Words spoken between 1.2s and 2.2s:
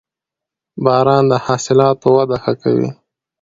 د حاصلاتو